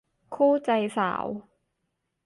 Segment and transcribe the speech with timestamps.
[0.35, 1.25] คู่ใจสาว